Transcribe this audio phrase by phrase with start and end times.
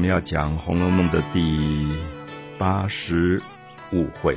[0.00, 1.86] 我们要讲《红楼梦》的第
[2.56, 3.38] 八十
[3.92, 4.34] 五回。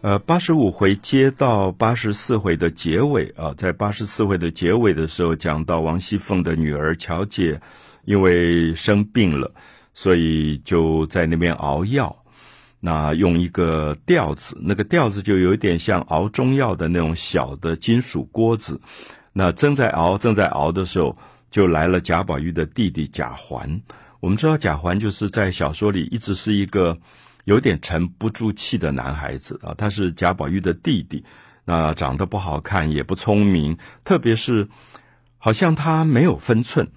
[0.00, 7.60] 呃，八十五回接到八十四回的结尾啊，在八十四回的结尾的时候，讲到王熙凤的女儿巧姐
[8.06, 9.52] 因为生病了，
[9.92, 12.24] 所以就在那边熬药。
[12.80, 18.80] 那用一个吊子，那个吊子就有点像熬中药的那种小的金属锅子。
[19.34, 21.18] 那正在熬，正在熬的时候，
[21.50, 23.82] 就来了贾宝玉的弟弟贾环。
[24.22, 26.96] 我们知道贾环就是在小说里一直是一个
[27.42, 29.74] 有点沉不住气的男孩子啊。
[29.76, 31.24] 他是贾宝玉的弟弟，
[31.64, 34.68] 那长得不好看，也不聪明，特别是
[35.38, 36.88] 好像他没有分寸，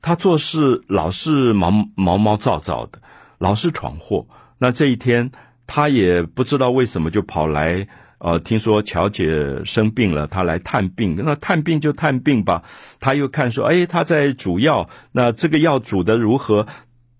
[0.00, 3.02] 他做事老是毛毛毛躁躁的，
[3.36, 4.26] 老是闯祸。
[4.56, 5.30] 那这一天，
[5.66, 7.86] 他也不知道为什么就跑来，
[8.24, 11.14] 呃，听说巧姐生病了，他来探病。
[11.22, 12.64] 那探病就探病吧，
[12.98, 16.66] 他又看说，哎，他在煮药，那这个药煮得如何？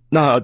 [0.08, 0.40] 那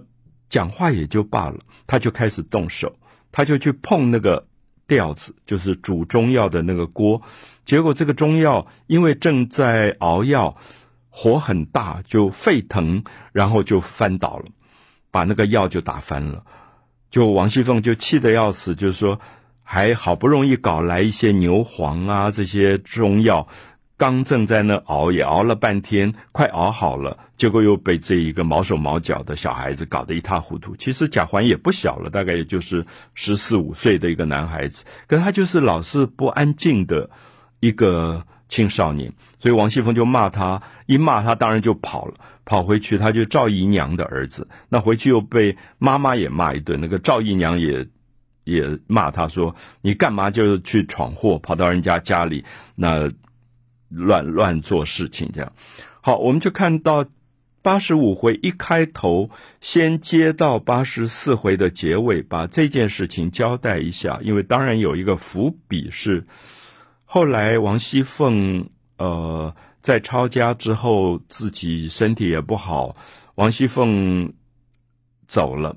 [0.49, 2.95] 讲话也就罢了，他就开始动手，
[3.33, 4.47] 他就去碰那个
[4.87, 7.23] 吊子，就是煮中药的那个锅。
[7.63, 10.59] 结果这个中药因为正在熬药，
[11.09, 14.45] 火很大，就沸腾，然后就翻倒了，
[15.11, 16.45] 把那个药就打翻了。
[17.09, 19.19] 就王熙凤就气得要死，就是说，
[19.73, 23.47] 还好不容易搞来一些牛黄啊，这些中药，
[23.97, 30.75] 刚正在那熬，也熬了半天，快熬好了，结果又被这一个毛手毛脚的小孩子搞得一塌糊涂。
[30.75, 37.09] 其实贾环也不小了，大概也就是十四五岁的一个男孩子，可他就是老是不安静的
[37.61, 42.15] 一个青少年，所以王熙凤就骂他，一骂他当然就跑了。
[42.45, 44.49] 跑回去，他就赵姨娘的儿子。
[44.69, 46.81] 那回去又被妈妈也骂一顿。
[46.81, 47.87] 那个赵姨娘也
[48.51, 53.11] 也骂他说：“你干嘛就去闯祸，跑到人家家里，那
[53.89, 55.53] 乱乱做事情这样。”
[56.03, 57.07] 好，我们就看到
[57.63, 64.21] 八十五回一开头，先接到八十四回的结尾，把这件事情交代一下。
[64.23, 66.27] 因为当然有一个伏笔是，
[67.05, 68.69] 后来王熙凤
[68.99, 69.55] 呃。
[69.83, 72.97] 在抄家之后，自己身体也不好，
[73.37, 74.35] 王熙凤
[75.27, 75.75] 走了，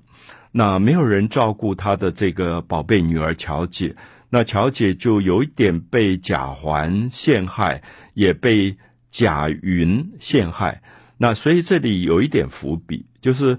[0.55, 3.95] 那没有人照顾他的这个宝贝女儿巧姐，
[4.29, 7.81] 那巧姐就有一点被贾环陷害，
[8.13, 8.77] 也被
[9.09, 10.83] 贾云陷害，
[11.17, 13.57] 那所以这里有一点伏笔，就是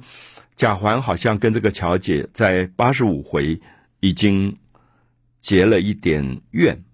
[0.55, 3.61] 贾环好像跟这个巧姐在八十五回
[3.99, 4.57] 已经
[5.41, 6.85] 结了一点怨。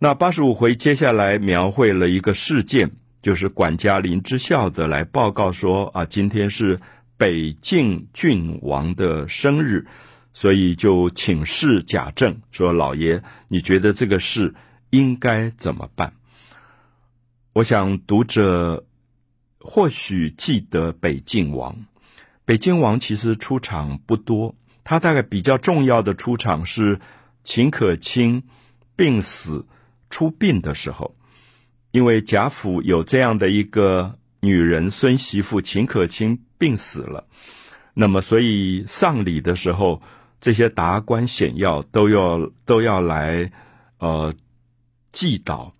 [0.00, 2.90] 那八十五回接下来描绘了一个事件，
[3.22, 6.80] 就是管家林之孝的来报告说啊，今天是
[7.16, 9.86] 北静郡王的生日，
[10.32, 14.54] 所以就请示贾政说：“老爷，你觉得这个事
[14.90, 16.12] 应该怎么办？”
[17.54, 18.86] 我想读者
[19.58, 21.86] 或许记得北静王，
[22.44, 24.54] 北静王其实出场不多，
[24.84, 27.00] 他大概比较重要的出场是
[27.42, 28.42] 秦可卿
[28.94, 29.66] 病死。
[30.08, 31.16] 出殡的时候，
[31.90, 37.24] 因为贾府有这样的一个女人孙媳妇秦可卿病死了，
[37.94, 40.02] 那么所以丧礼的时候，
[40.40, 43.50] 这些达官显要都要都要来
[43.98, 44.34] 呃
[45.12, 45.72] 祭祷，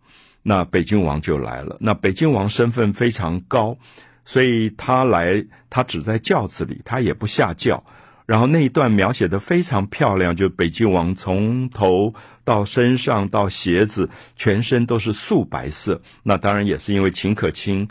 [0.43, 1.77] 那北静王就来了。
[1.81, 3.77] 那北静王身份非常高，
[4.25, 7.85] 所以他来，他只在轿子里，他也不下轿。
[8.27, 16.03] 然后那一段描写的非常漂亮，就北静王从头到身上到鞋子，全身都是素白色。
[16.25, 17.89] 那当然也是因为秦可卿，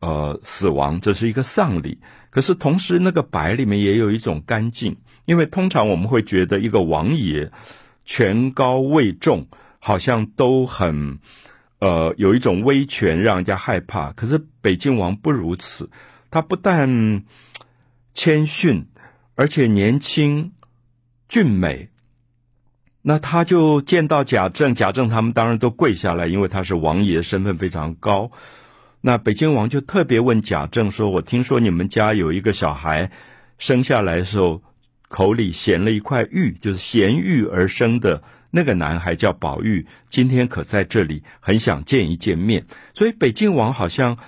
[0.00, 1.98] 呃，死亡，这是一个丧礼。
[2.30, 7.50] 可是同时那个白里面也有一种干净，因为通常我们会觉得一个王爷
[8.04, 9.46] 权高位重，
[9.78, 11.18] 好像都很，
[11.78, 14.12] 呃，有一种威权让人家害怕。
[14.12, 15.88] 可是北静王不如此，
[16.30, 17.24] 他不但
[18.12, 18.86] 谦逊。
[19.38, 20.52] 而且年轻
[21.28, 21.90] 俊美，
[23.02, 28.30] 那他就见到贾政，贾政他们当然都跪下来，因为他是王爷，身份非常高。
[29.06, 33.12] 那北静王就特别问贾政说：“我听说你们家有一个小孩
[33.56, 34.64] 生下来的时候
[35.06, 42.66] 口里衔了一块玉，就是衔玉而生的那个男孩叫宝玉，今天可在这里，很想见一见面。
[42.94, 44.18] 所以北静王好像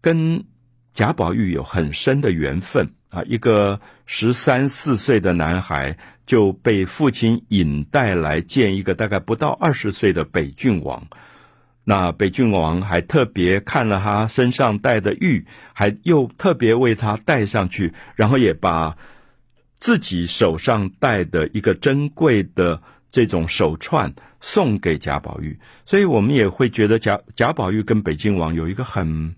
[0.00, 0.44] 跟
[0.92, 5.96] 贾宝玉有很深的缘分。”啊，一个十三四岁的男孩
[6.26, 11.06] 就被父亲引带来见一个大概不到二十岁的北郡王。
[11.88, 18.98] 那北郡王还特别看了他身上戴的玉，还又特别为他戴上去，然后也把
[19.78, 25.58] 自己手上戴的一个珍贵的这种手串送给贾宝玉。
[25.86, 29.34] 所以我们也会觉得贾贾宝玉跟北郡王有一个很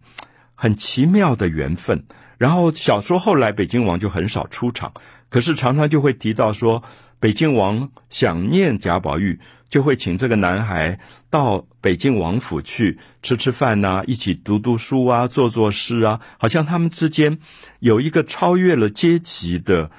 [0.56, 2.05] 很奇妙的缘分。
[2.37, 4.93] 然后小说后来北京王就很少出场，
[5.29, 6.82] 可是常常就会提到说，
[7.20, 9.38] 北京王想念贾宝玉，
[9.70, 10.99] 就会请这个男孩
[11.31, 17.38] 到北京王府去吃吃饭呐、一起读读书啊，做做诗啊，好像他们之间
[17.78, 19.90] 有一个超越了阶级的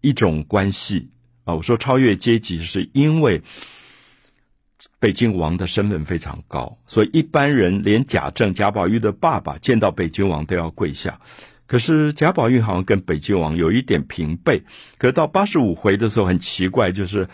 [0.00, 1.10] 一种关系
[1.44, 1.54] 啊。
[1.56, 3.42] 我说超越阶级，是因为
[5.00, 11.20] 北京王的身份非常高，所以一般人连贾政、贾宝玉的爸爸见到北京王都要跪下。
[11.66, 14.62] 可是贾宝玉好像跟北京王有一点平辈，
[14.98, 17.28] 可到八十五回的时候很奇怪，就是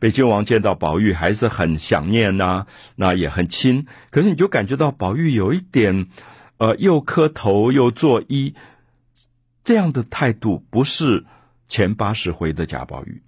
[0.00, 2.66] 北京王见到宝玉还是很想念呐、
[2.96, 6.08] 那也很亲，可是你就感觉到宝玉有一点，
[6.56, 8.54] 呃，又磕头又作揖，
[9.62, 11.24] 这样的态度不是
[11.68, 13.22] 前八十回的贾宝玉，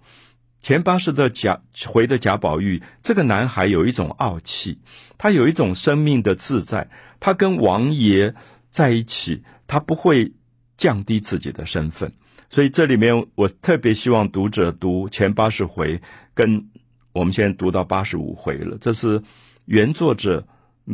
[0.61, 4.81] 前八十的贾回的贾宝玉，这个男孩有一种傲气，
[5.17, 6.91] 他有一种生命的自在，
[7.21, 8.35] 他跟王爷
[8.71, 10.33] 在一起，他不会。
[10.75, 12.13] 降低自己的身份，
[12.51, 16.01] 所以这里面我特别希望读者读前八十回，
[16.35, 16.71] 跟
[17.13, 19.23] 我们现在读到八十五回了，这是
[19.65, 20.47] 原作者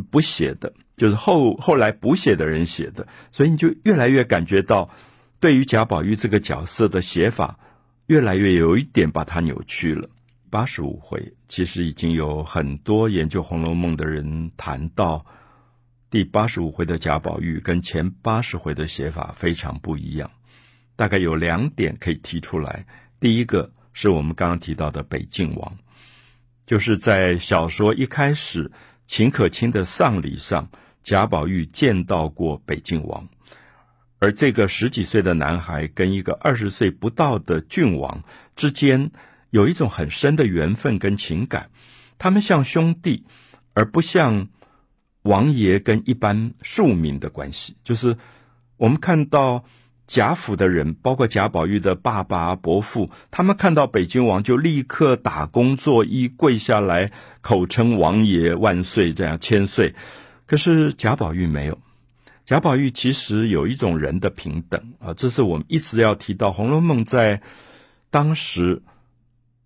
[0.09, 4.89] 不写的，就是后后来补写的人写的，所以你就越来越感觉到，
[5.39, 7.59] 对于贾宝玉这个角色的写法，
[8.07, 10.09] 越来越有一点把它扭曲了。
[10.49, 15.25] 八十五回其实已经有很多研究《红楼梦》的人谈到。
[16.09, 20.31] 第八十五回的贾宝玉跟前八十回的写法非常不一样，
[20.95, 22.87] 大概有两点可以提出来。
[23.19, 25.77] 第一个是我们刚刚提到的北静王，
[26.65, 28.71] 就是在小说一开始
[29.05, 30.69] 秦可卿的丧礼上，
[31.03, 33.27] 贾宝玉见到过北静王，
[34.19, 38.23] 而这个十几岁的男孩跟一个二十岁不到的郡王
[38.55, 39.11] 之间
[39.49, 41.71] 有一种很深的缘分跟情感，
[42.17, 43.25] 他们像兄弟，
[43.73, 44.49] 而不像。
[45.23, 48.17] 王爷跟一般庶民的关系，就是
[48.77, 49.65] 我们看到
[50.09, 57.11] 贾府的人，包括贾宝玉的爸爸、伯父，他们看到北京王就立刻打工作揖，跪下来，
[57.41, 59.93] 口称王爷万岁，这样千岁。
[60.47, 61.77] 可是贾宝玉没有，
[62.43, 67.43] 贾宝玉其实有一种人的平等啊，这是我们一直要提到《红楼梦》在
[68.09, 68.81] 当时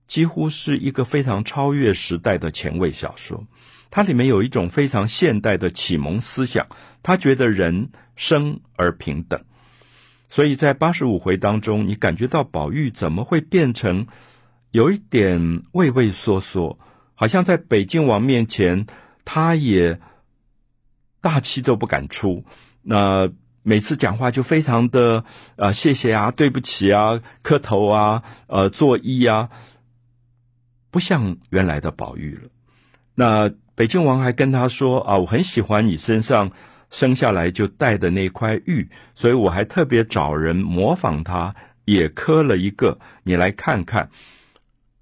[0.05, 3.47] 几乎是一个非常超越时代的前卫小说。
[3.89, 6.67] 它里面有一种非常现代的启蒙思想，
[7.01, 9.41] 他觉得人生而平等，
[10.33, 14.07] 所以在八十五回当中，你感觉到宝玉怎么会变成
[14.71, 16.79] 有一点畏畏缩缩，
[17.13, 18.87] 好像在北静王面前，
[19.25, 19.99] 他也
[21.21, 22.45] 大气都不敢出，
[22.81, 23.29] 那
[23.61, 25.19] 每次讲话就非常的
[25.55, 29.51] 啊、呃、谢谢啊，对不起啊，磕头啊，呃作揖啊，
[30.89, 32.49] 不像原来的宝玉了，
[33.13, 33.51] 那。
[33.75, 36.51] 北静王还跟他说：“啊，我很喜欢你身上
[36.93, 41.55] 生下来就带的那块玉，所以我还特别找人模仿他，
[41.85, 44.11] 也刻了一个，你来看看。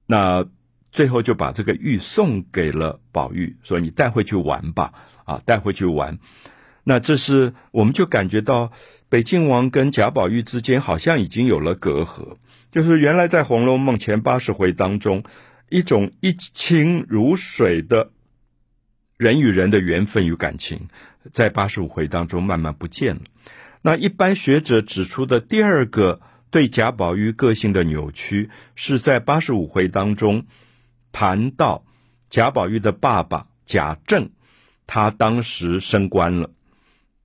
[0.06, 0.46] 那
[0.94, 4.94] 最后就把这个玉送给了宝玉，说你带回去玩吧，
[5.26, 6.18] 啊，带回去玩。
[6.86, 8.72] 那这是我们就感觉到
[9.10, 12.38] 北静王跟贾宝玉之间好像已经有了隔阂，
[12.72, 15.24] 就是原来在《红楼梦》前八十回当中，
[15.68, 18.12] 一种一清如水的。”
[19.22, 20.88] 人与人的缘分与感情，
[21.32, 23.22] 在八十五回当中慢慢不见了。
[23.84, 30.48] 那一般学者指出的第二个对贾宝玉个性的扭曲，是在八十五回当中
[31.12, 31.86] 谈到
[32.32, 34.32] 贾宝玉的爸爸贾政，
[34.88, 36.50] 他当时升官了，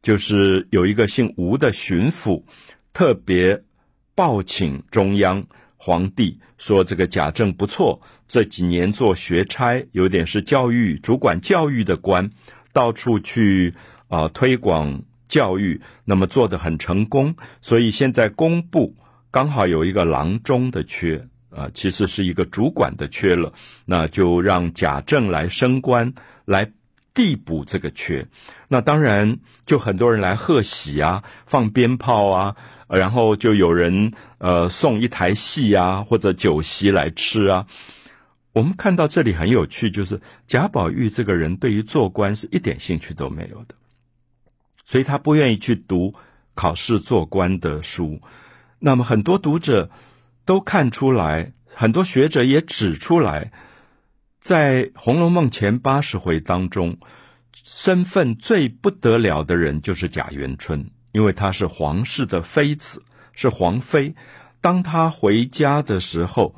[0.02, 2.44] 就是有一个姓吴的巡抚
[2.92, 3.64] 特别
[4.14, 5.46] 报请中央。
[5.76, 12.30] 皇帝说：“这个贾政不错，这几年做学差，有点是教育主管教育的官，
[12.72, 13.74] 到处去
[14.08, 17.36] 啊、推广教育，那么做得很成功。
[17.60, 18.96] 所以现在工部
[19.30, 21.18] 刚好有一个郎中的缺
[21.50, 23.52] 啊、呃，其实是一个主管的缺了，
[23.84, 26.14] 那就让贾政来升官，
[26.46, 26.72] 来
[27.12, 28.26] 递补这个缺。
[28.68, 32.56] 那当然就很多人来贺喜啊，放鞭炮啊。”
[32.88, 37.66] 然后就有人呃送一台戏啊，或者酒席来吃啊。
[38.52, 43.74] 我们看到这里很有趣，就是贾宝玉这个人对于做官是一点兴趣都没有的，
[44.84, 46.14] 所以他不愿意去读
[46.54, 48.20] 考试做官的书。
[48.78, 49.90] 那么很多读者
[50.46, 53.52] 都看出来，很多学者也指出来，
[54.38, 56.98] 在《红楼梦》前八十回当中，
[57.52, 60.90] 身份最不得了的人就是贾元春。
[61.16, 64.14] 因为她是皇室的妃子，是皇妃。
[64.60, 66.54] 当她回家的时候，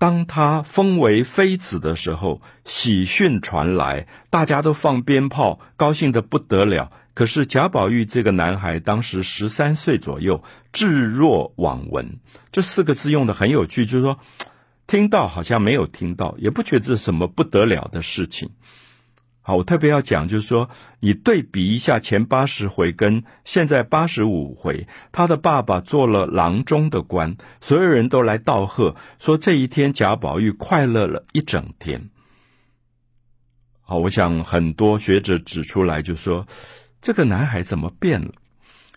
[0.00, 6.90] 当她封为妃子的时候，喜讯传来，大家都放鞭炮，高兴得不得了。
[7.14, 10.42] 可是贾宝玉这个男孩当时十三岁左右，
[10.72, 12.18] 置若罔闻。
[12.50, 14.18] 这四个字用得很有趣，就是说，
[14.88, 18.50] 听到好像没有听到，也不觉得什么不得了的事情。
[19.46, 20.70] 好，我特别要讲，就是说，
[21.00, 32.08] 你对比一下前八十回跟现在八十五回，他的爸爸做了郎中的官，所有人都来道贺，说这一天贾宝玉快乐了一整天。
[33.82, 36.46] 好，我想很多学者指出来，就说，
[37.02, 38.30] 这个男孩怎么变了？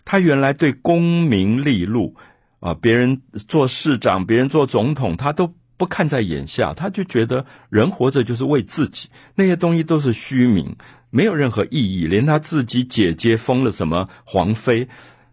[0.06, 2.16] 他原来对功名利禄
[2.60, 5.57] 啊，别人做市长，别人做总统，他都。
[5.78, 10.76] 不看在眼下，他就觉得人活着就是为自己，那些东西都是虚名，
[11.08, 12.06] 没有任何意义。
[12.06, 14.88] 连他自己姐姐封了什么皇妃，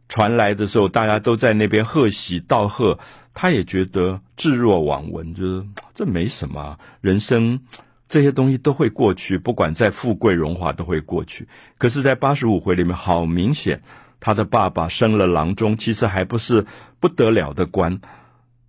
[0.07, 2.99] 传来的时候，大家都在那边贺喜道贺，
[3.33, 6.77] 他也觉得置若罔闻，就是这没什么。
[7.01, 7.61] 人生
[8.07, 11.47] 这些东西都会过去，不管再富贵荣华都会过去。
[11.79, 13.81] 可是，在八十五回里面，好明显，
[14.19, 16.67] 他的爸爸升了郎中，其实还不是
[16.99, 17.99] 不得了的官。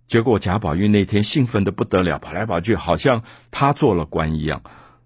[0.07, 4.63] 结果贾宝玉那天兴奋的不得了，跑来跑去，好像他做了官一样。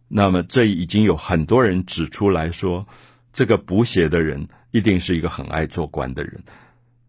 [0.08, 2.86] 那么这已经有很多人指出来说，
[3.32, 6.44] 这个补写的人一定是一个很爱做官的人，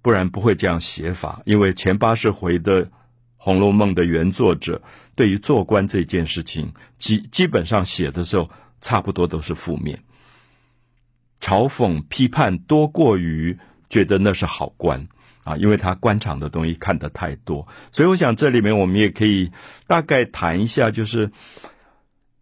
[0.01, 1.43] 不然不会这样写法。
[1.45, 2.87] 因为前八十回的
[3.37, 4.81] 《红楼梦》的原作者
[5.15, 8.49] 对于做官这件事情，基基本上写的时候
[8.81, 10.03] 差不多都是负面，
[11.41, 13.59] 嘲讽批判多过于
[13.89, 15.09] 觉得那是好官。
[15.45, 19.51] 啊，因为他官场的东西看得太多，所以我想这里面我们也可以
[19.87, 21.31] 大概谈一下，就是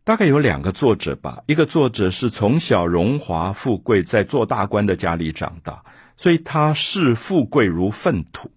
[0.04, 1.42] 大概有两个作者吧。
[1.46, 5.82] 一个作者是从小荣华富贵，在做大官的家里长大，
[6.14, 8.50] 所以他视富贵如粪土。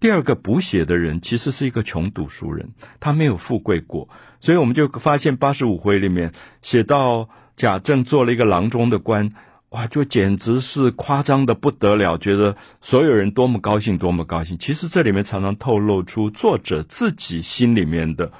[0.00, 2.70] 第二个补写的人其实是一个穷读书人，
[3.00, 4.08] 他没有富贵过，
[4.40, 6.32] 所以我们就发现八十五回里面
[6.62, 9.30] 写到贾政做了一个郎中的官。
[9.70, 14.56] 哇，就简直是夸张的不得了，觉得所有人多么高兴，多么高兴。
[14.56, 18.32] 其实这里面常常透露出作者自己心里面的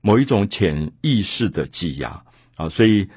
[0.00, 2.24] 某一种潜意识的挤压
[2.56, 2.70] 啊。
[2.70, 3.04] 所以《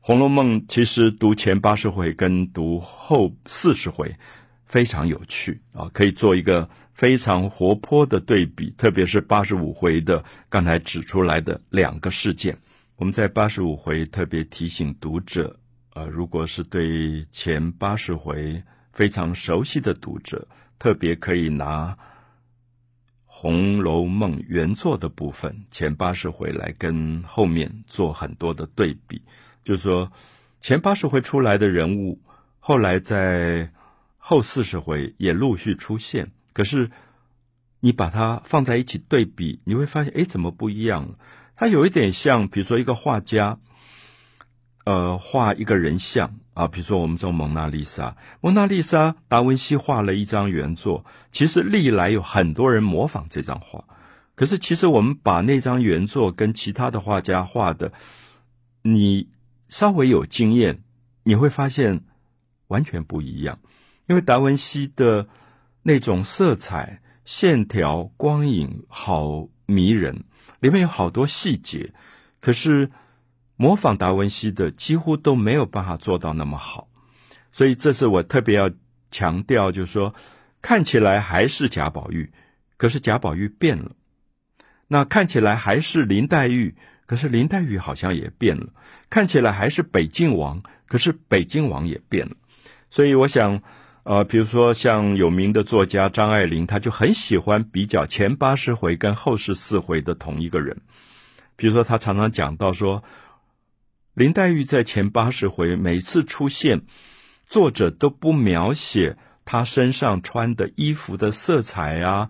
[0.00, 4.16] 红楼梦》其实读前八十回跟读后四十回
[4.64, 8.74] 非常有趣啊，可以做一个非常活泼的对比。
[8.78, 12.56] 特别是八十五回的刚才指出来的两个事件，
[12.96, 15.58] 我们在八十五回特别提醒读者。
[15.94, 21.92] 呃，如果是对前八十回非常熟悉的读者，特别可以拿
[23.26, 29.20] 《红楼梦》原作的部分前八十回来跟后面做很多的对比。
[29.64, 30.10] 就是说，
[30.60, 32.22] 前八十回出来的人物，
[32.58, 33.70] 后来在
[34.16, 36.32] 后四十回也陆续出现。
[36.54, 36.90] 可是
[37.80, 41.18] 你把它放在一起对比，你会发现，哎，怎么不一样？
[41.54, 43.58] 它有一点像，比如说一个画家。
[44.84, 53.84] 呃，画一个人像啊，比如说我们说蒙娜丽莎，蒙娜丽莎，达文西画了一张原作，其实历来有很多人模仿这张画，
[54.34, 57.92] 可是其实我们把那张原作跟其他的画家画的，
[58.82, 59.28] 你
[59.68, 60.82] 稍微有经验，
[61.22, 62.00] 你会发现
[62.66, 63.60] 完全不一样，
[64.08, 65.28] 因为达文西的
[65.84, 70.24] 那种色彩、线条、光影好迷人，
[70.58, 71.94] 里面有好多细节，
[72.40, 72.90] 可是。
[73.62, 76.88] 模仿达文西的几乎都没有办法做到那么好，
[77.52, 78.68] 所以这是我特别要
[79.08, 80.16] 强调，就是说，
[80.60, 82.32] 看起来还是贾宝玉，
[82.76, 83.92] 可是贾宝玉变了；
[84.88, 86.74] 那看起来还是林黛玉，
[87.06, 88.66] 可是林黛玉好像也变了；
[89.08, 92.34] 看起来还是北静王，可是北静王也变了。
[92.90, 93.62] 所以我想，
[94.02, 100.80] 呃，比如说像有名的作家张爱玲，她就很喜欢比较前八十回跟后十四回的同一个人，
[101.54, 103.04] 比如说她常常讲到说。
[104.14, 106.82] 林黛玉在前八十回每次出现，
[107.46, 109.16] 作者都不描写
[109.46, 112.28] 她身上穿的衣服的色彩啊、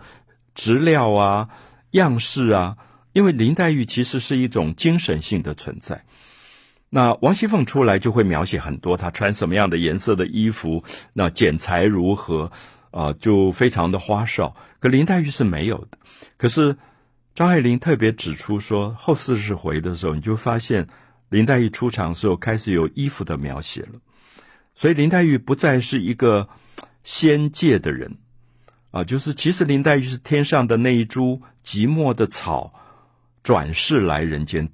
[0.55, 1.49] 质料啊、
[1.91, 2.77] 样式啊，
[3.12, 6.05] 因为林黛玉其实是一种精神性的存在。
[6.89, 12.53] 那王熙凤出来就会描写很多她穿什么样的颜色的衣服，那剪裁如何
[12.93, 14.55] 啊、就非常的花哨。
[14.79, 15.99] 可林黛玉是没有的。
[16.37, 16.77] 可是
[17.35, 20.87] 张爱玲特别指出说，后四十回的时候，你就发现。
[21.33, 24.01] 林黛玉出场的时候，开始有衣服的描写了，
[24.75, 26.51] 所以林黛玉不再是一个
[27.03, 28.19] 仙界的人。
[28.91, 32.75] 啊，就是其实林黛玉是天上的那一株寂寞的草，
[33.43, 34.69] 转世来人间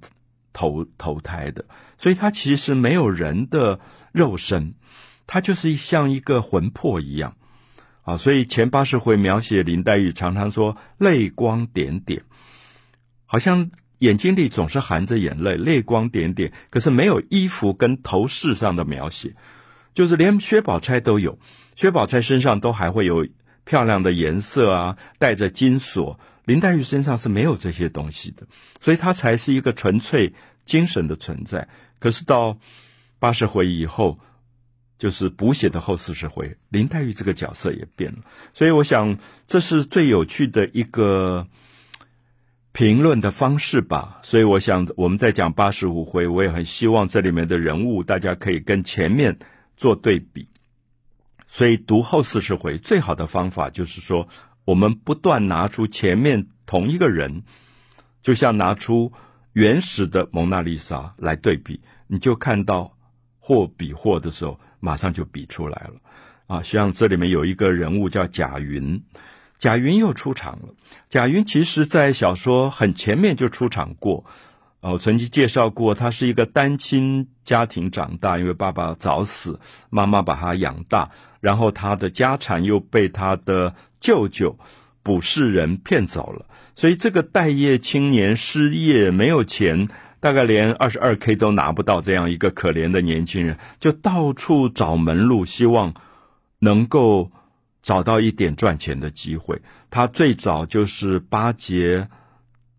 [0.51, 1.63] 投投胎的，
[1.97, 3.79] 所以她其实没有人的
[4.11, 4.75] 肉身，
[5.25, 7.37] 她就是像一个魂魄一样。
[8.03, 12.23] 啊，所以前八十回描写林黛玉，常常说泪光点点，
[13.25, 13.71] 好像。
[13.99, 19.35] 眼睛里总是含着眼泪，泪光点点，可是没有衣服跟头饰上的描写，
[19.93, 21.39] 就是连薛宝钗都有，
[21.75, 23.27] 薛宝钗身上都还会有
[23.63, 26.19] 漂亮的颜色啊，带着金锁。
[26.45, 28.47] 林黛玉身上是没有这些东西的，
[28.79, 30.33] 所以她才是一个纯粹
[30.65, 31.69] 精神的存在。
[31.99, 32.57] 可是到
[33.19, 34.17] 八十回以后，
[34.97, 38.19] 就是补写的后四十回，林黛玉这个角色也变了。
[38.51, 41.45] 所以我想，这是最有趣的一个
[42.79, 44.21] 评论的方式吧。
[44.23, 49.37] 所以我想，我们在讲八十五回，我也很希望这里面的人物大家可以跟前面
[49.75, 50.47] 做对比。
[51.45, 54.29] 所以读后四十回最好的方法就是说。
[54.65, 57.41] 我们不断拿出前面同一个人，
[58.21, 59.11] 就像拿出
[59.53, 62.95] 原始的蒙娜丽莎来对比，你就看到
[63.39, 65.93] 或比或的时候，马上就比出来了。
[66.45, 69.01] 啊，像这里面有一个人物叫贾云，
[69.59, 70.69] 贾云又出场了。
[71.09, 74.25] 贾云其实在小说很前面就出场过，
[74.79, 81.11] 哦，曾经介绍过，他是一个单亲家庭长大，因为爸爸早死，妈妈把他养大，
[81.41, 84.57] 然后他的家产又被他的舅舅
[85.03, 89.89] 卜士人骗走了，所以这个待业青年失业没有钱，
[90.21, 95.93] 大概连二十二 K 都拿不到，这样一个可怜的年轻人，就到处找门路，希望
[96.59, 97.31] 能够
[97.81, 99.61] 找到一点赚钱的机会。
[99.89, 102.07] 他最早就是巴结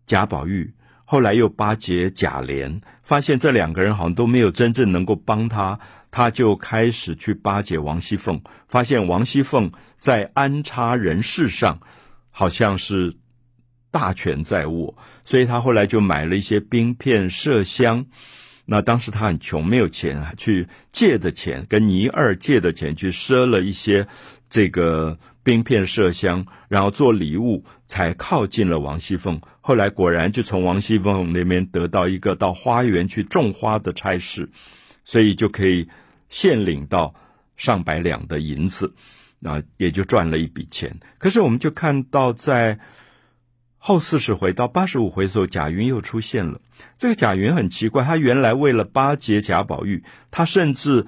[0.05, 0.73] 贾宝玉，
[1.05, 5.79] 后来又巴结贾琏，发现这两个人好像都没有真正能够帮他。
[6.13, 11.79] 他就开始去巴结王熙凤，发现王熙凤在安插人事上
[12.29, 13.15] 好像是
[13.91, 18.05] 大权在握，所以他后来就买了一些冰片麝香。
[18.71, 24.07] 那当时他很穷，没有钱，去借的钱跟倪二借的钱去赊了一些
[24.49, 29.41] 这个冰片麝香，然后做礼物，才靠近了王熙凤。
[29.59, 34.49] 后来果然就从王熙凤那边得到一个到花园去种花的差事。
[35.03, 35.89] 所以就可以
[36.29, 37.13] 现领到
[37.57, 38.93] 上百两的银子，
[39.39, 40.95] 那也就赚了一笔钱。
[41.17, 42.79] 可是我们就看到，在
[43.83, 46.61] 后四十回到八十五回的时候，贾云又出现了。
[46.99, 51.07] 这个贾云很奇怪，他原来为了巴结贾宝玉，他甚至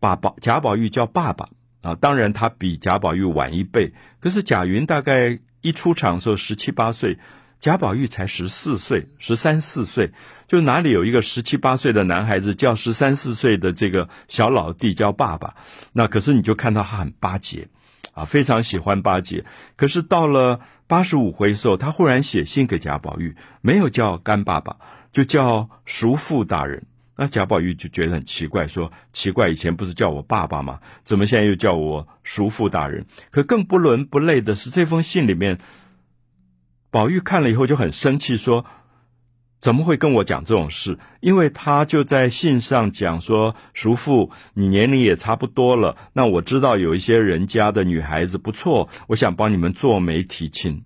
[0.00, 1.48] 把宝贾宝玉叫爸爸
[1.80, 1.94] 啊。
[1.94, 3.92] 当然，他比贾宝玉晚一辈。
[4.18, 7.18] 可是贾云大概一出场的时候十七八岁。
[7.60, 10.12] 贾宝玉才十四岁，十三四岁，
[10.46, 15.56] 就哪里有一个十七八岁的男孩子叫十三四岁的这个小老弟叫爸爸？
[15.92, 17.66] 那可是你就看到他很巴结，
[18.12, 19.44] 啊，非常喜欢巴结。
[19.74, 24.78] 可是到了八十五回的时候，他忽然写信给贾宝玉，没有叫干爸爸，
[25.12, 26.86] 就叫叔父大人。
[27.14, 30.80] 那贾宝玉就觉得很奇怪，说奇怪，以前不是叫我爸爸吗？
[31.04, 33.06] 怎么现在又叫我叔父大人？
[33.30, 35.58] 可更不伦不类的是，这封信里面。
[36.90, 38.64] 宝玉看了以后就很生气，说
[39.60, 40.98] ：“怎么会跟我讲这种事？
[41.20, 50.84] 因为他就在信上讲说，叔父，你年龄也差不多了，那我知道有一些人家的女孩子不错，我想帮你们做媒提亲。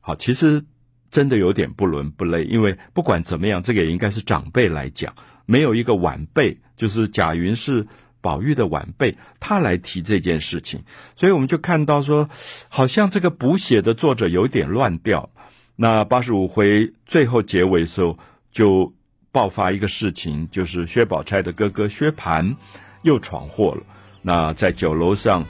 [0.00, 0.62] 好，其实
[1.08, 5.14] 真的有点不伦不类，因为不管怎么样，这个也应该是长辈来讲，
[5.46, 7.86] 没有一个晚辈，就是贾云是。”
[8.22, 10.84] 宝玉的晚辈，他来提这件事情，
[11.16, 12.30] 所以我们就看到说，
[12.68, 15.30] 好像这个补写的作者有点乱掉。
[15.76, 18.18] 那八十五回最后结尾的时候，
[18.50, 18.92] 就
[19.30, 22.54] 爆发一个事情，就是薛宝钗的哥哥薛蟠
[23.02, 23.82] 又闯祸了。
[24.20, 25.44] 那在酒楼上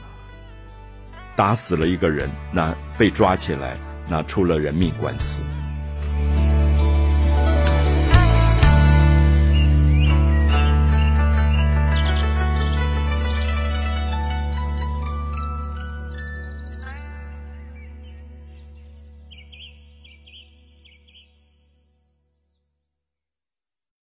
[1.37, 3.76] 打死了一个人，那被抓起来，
[4.08, 5.42] 那出了人命官司。